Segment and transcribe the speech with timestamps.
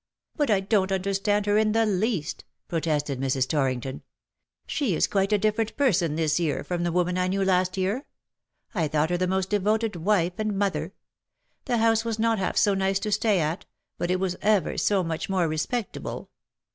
[0.37, 3.47] ^'" But I don^t understand her in the least/^ pro tested Mrs.
[3.47, 4.01] Torrington."
[4.65, 8.07] She is quite a different person this year from the woman I knew last year.
[8.73, 10.93] I thought her the most devoted wife and mother.
[11.65, 13.65] The house was not half so nice to stay at;
[13.99, 16.31] but it was ever so much more respectable.